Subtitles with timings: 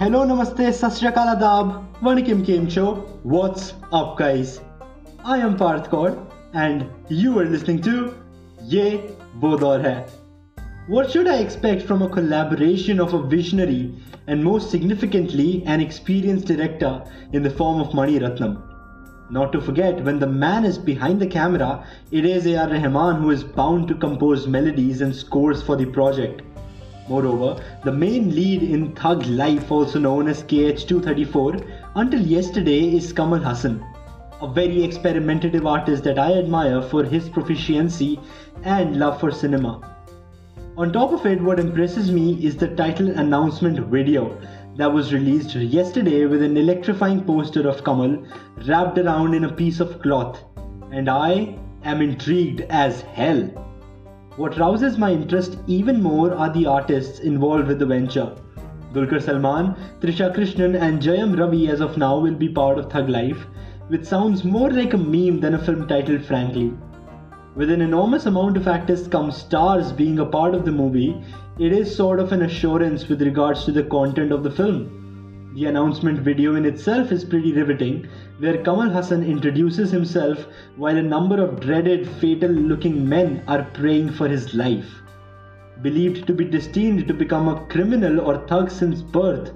[0.00, 2.84] Hello, namaste, sasriyakal adab, vanakim kemcho.
[3.24, 4.60] What's up, guys?
[5.24, 6.12] I am Parth Kaur,
[6.52, 8.14] and you are listening to
[8.62, 9.00] Ye
[9.40, 10.06] Wo Daur Hai.
[10.86, 13.92] What should I expect from a collaboration of a visionary
[14.28, 18.62] and most significantly an experienced director in the form of Mani Ratnam?
[19.30, 22.68] Not to forget, when the man is behind the camera, it is A.R.
[22.68, 26.42] Rahman who is bound to compose melodies and scores for the project.
[27.08, 33.38] Moreover, the main lead in Thug Life, also known as KH234, until yesterday is Kamal
[33.38, 33.82] Haasan,
[34.42, 38.20] a very experimentative artist that I admire for his proficiency
[38.62, 39.96] and love for cinema.
[40.76, 44.38] On top of it, what impresses me is the title announcement video
[44.76, 48.24] that was released yesterday with an electrifying poster of Kamal
[48.66, 50.44] wrapped around in a piece of cloth.
[50.92, 53.67] And I am intrigued as hell.
[54.38, 58.30] What rouses my interest even more are the artists involved with the venture.
[58.94, 63.08] Dulquer Salmaan, Trisha Krishnan, and Jayam Ravi, as of now, will be part of Thug
[63.08, 63.48] Life,
[63.88, 66.72] which sounds more like a meme than a film title, frankly.
[67.56, 71.20] With an enormous amount of actors come stars being a part of the movie,
[71.58, 74.97] it is sort of an assurance with regards to the content of the film.
[75.58, 78.06] The announcement video in itself is pretty riveting,
[78.38, 84.10] where Kamal Haasan introduces himself while a number of dreaded, fatal looking men are praying
[84.10, 85.02] for his life.
[85.82, 89.50] Believed to be destined to become a criminal or thug since birth,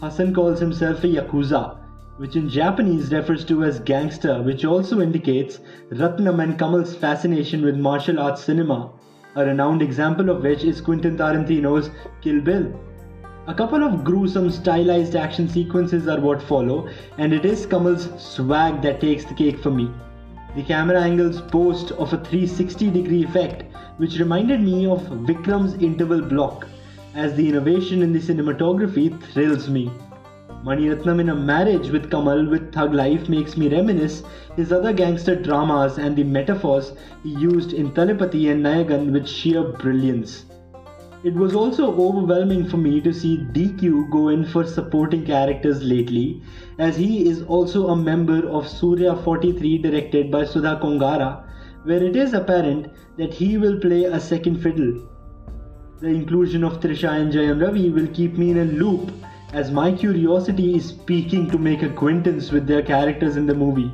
[0.00, 1.78] Haasan calls himself a Yakuza,
[2.18, 5.58] which in Japanese refers to as gangster, which also indicates
[5.90, 8.92] Ratnam and Kamal's fascination with martial arts cinema,
[9.34, 11.90] a renowned example of which is Quentin Tarantino's
[12.20, 12.72] Kill Bill.
[13.50, 18.80] A couple of gruesome stylized action sequences are what follow, and it is Kamal's swag
[18.82, 19.90] that takes the cake for me.
[20.54, 23.64] The camera angles boast of a 360 degree effect,
[23.96, 26.68] which reminded me of Vikram's interval block,
[27.16, 29.90] as the innovation in the cinematography thrills me.
[30.62, 34.22] Mani Ratnam in a marriage with Kamal with Thug Life makes me reminisce
[34.54, 36.92] his other gangster dramas and the metaphors
[37.24, 40.44] he used in Thalapathi and Nayagan with sheer brilliance.
[41.22, 46.40] It was also overwhelming for me to see DQ go in for supporting characters lately,
[46.78, 51.44] as he is also a member of Suriya 43 directed by Sudha Kongara,
[51.84, 52.86] where it is apparent
[53.18, 55.06] that he will play a second fiddle.
[56.00, 59.12] The inclusion of Trisha and Jayam Ravi will keep me in a loop
[59.52, 63.92] as my curiosity is peaking to make acquaintance with their characters in the movie.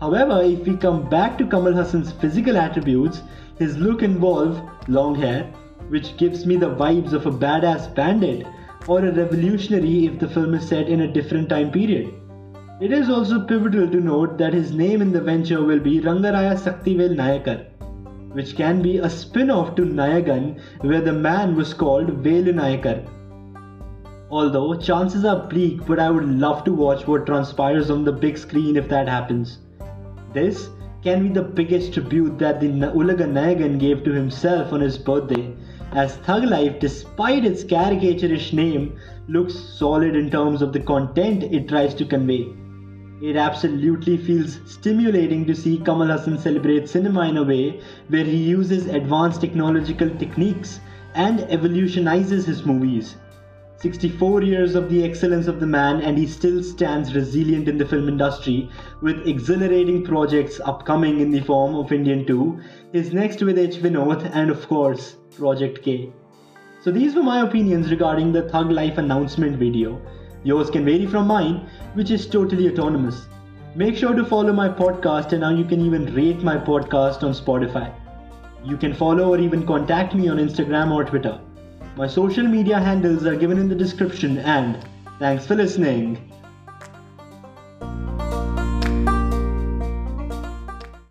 [0.00, 3.22] However, if we come back to Kamal Haasan's physical attributes,
[3.58, 5.50] his look involves long hair,
[5.92, 8.46] which gives me the vibes of a badass bandit,
[8.88, 12.12] or a revolutionary if the film is set in a different time period.
[12.80, 16.54] It is also pivotal to note that his name in the venture will be Rangaraya
[16.66, 17.58] Saktivel Nayakar,
[18.32, 23.06] which can be a spin off to Nayagan, where the man was called Velu Nayakar
[24.30, 28.38] Although chances are bleak, but I would love to watch what transpires on the big
[28.38, 29.58] screen if that happens.
[30.32, 30.70] This
[31.04, 35.54] can be the biggest tribute that the Ulaga Nayagan gave to himself on his birthday,
[35.94, 38.98] as Thug Life, despite its caricaturish name,
[39.28, 42.48] looks solid in terms of the content it tries to convey.
[43.20, 48.36] It absolutely feels stimulating to see Kamal Haasan celebrate cinema in a way where he
[48.36, 50.80] uses advanced technological techniques
[51.14, 53.16] and evolutionizes his movies.
[53.82, 57.84] 64 years of the excellence of the man, and he still stands resilient in the
[57.84, 58.70] film industry
[59.00, 62.60] with exhilarating projects upcoming in the form of Indian 2,
[62.92, 63.78] his next with H.
[63.78, 66.12] Vinod, and of course, Project K.
[66.80, 70.00] So, these were my opinions regarding the Thug Life announcement video.
[70.44, 73.26] Yours can vary from mine, which is totally autonomous.
[73.74, 77.32] Make sure to follow my podcast, and now you can even rate my podcast on
[77.32, 77.92] Spotify.
[78.64, 81.40] You can follow or even contact me on Instagram or Twitter.
[81.94, 84.78] My social media handles are given in the description and
[85.18, 86.32] thanks for listening.